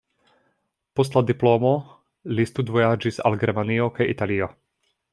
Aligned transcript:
Post 0.99 1.17
la 1.17 1.23
diplomo 1.27 1.73
li 2.39 2.47
studvojaĝis 2.53 3.23
al 3.31 3.41
Germanio 3.45 3.95
kaj 3.99 4.13
Italio. 4.19 4.53